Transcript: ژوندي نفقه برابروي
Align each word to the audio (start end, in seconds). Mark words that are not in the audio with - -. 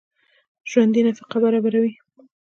ژوندي 0.69 1.01
نفقه 1.07 1.37
برابروي 1.43 1.93